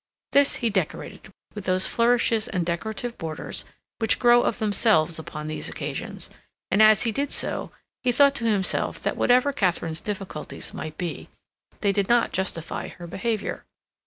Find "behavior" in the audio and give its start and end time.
13.05-13.63